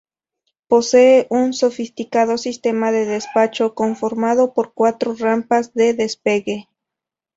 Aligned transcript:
Posee 0.67 1.27
un 1.29 1.53
sofisticado 1.53 2.39
sistema 2.39 2.91
de 2.91 3.05
despacho 3.05 3.75
conformado 3.75 4.51
por 4.55 4.73
cuatro 4.73 5.13
rampas 5.13 5.75
de 5.75 5.93
despegue. 5.93 6.67